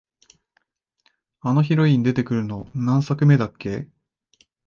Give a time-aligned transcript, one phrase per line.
[1.41, 3.87] あのヒロイン出てくるの、何作目だっけ？